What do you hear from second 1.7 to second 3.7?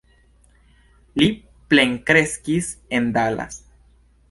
plenkreskis en Dallas.